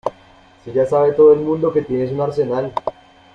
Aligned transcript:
si 0.63 0.73
ya 0.73 0.83
sabe 0.87 1.13
todo 1.13 1.31
el 1.31 1.41
mundo 1.41 1.71
que 1.71 1.83
tienes 1.83 2.11
un 2.11 2.21
arsenal. 2.21 2.73